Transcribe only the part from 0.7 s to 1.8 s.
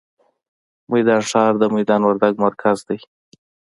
میدان ښار، د